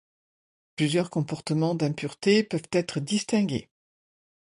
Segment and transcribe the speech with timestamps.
[0.77, 3.69] Plusieurs comportements d'impuretés peuvent être distingués.